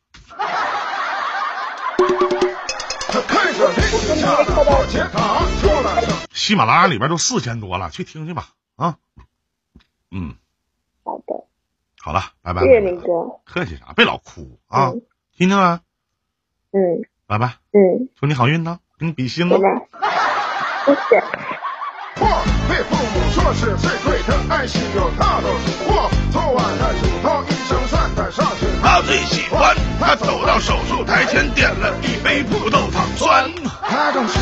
[6.32, 8.98] 喜马拉雅里边都四千多了，去听去吧啊！
[10.10, 10.36] 嗯，
[11.02, 11.45] 好的，
[12.06, 12.62] 好了，拜拜。
[12.62, 13.40] 谢谢林哥。
[13.44, 13.92] 客气啥？
[13.96, 14.90] 别老哭啊！
[14.94, 15.02] 嗯
[15.36, 15.80] 听见没？
[16.70, 19.64] 嗯拜拜，嗯，祝你好运呢，给你比心呢拜。
[19.98, 20.06] 拜。
[20.86, 21.20] 谢谢。
[22.14, 22.28] 错，
[22.70, 26.08] 被父母说是最对的，爱心有大都是错。
[26.30, 33.50] 昨晚的嘱托，一声算得上是他最喜欢，他走到手术台前点了一杯葡萄糖酸。
[33.82, 34.38] 他总是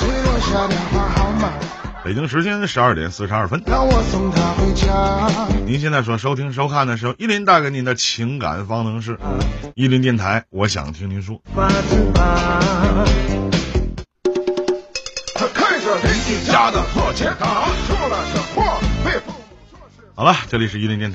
[0.00, 1.33] 只留下电话号码，
[2.04, 5.26] 北京时间十二点四十二分，让我送他回家。
[5.64, 9.18] 您现在所收听收看的是由依林带给您的情感方程式，
[9.74, 11.40] 依林电台，我想听您说。
[11.54, 11.66] 看
[15.80, 17.14] 着邻居家的破了。
[20.14, 21.12] 好了，这里是依林电台。